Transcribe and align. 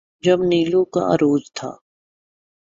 جب 0.23 0.39
نیلو 0.43 0.81
کا 0.85 1.01
عروج 1.13 1.43
تھا۔ 1.53 1.71